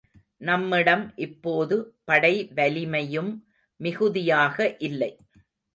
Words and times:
நம்மிடம் 0.41 1.03
இப்போது 1.17 1.75
படை 2.05 2.33
வலிமையும் 2.55 3.31
மிகுதியாக 3.79 4.57
இல்லை. 4.79 5.11